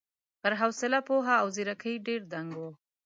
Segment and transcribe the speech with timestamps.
[0.41, 2.63] پر حوصله، پوهه او ځېرکۍ ډېر دنګ و.